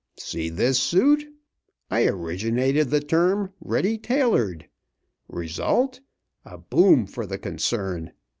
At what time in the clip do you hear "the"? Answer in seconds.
2.89-3.01, 7.27-7.37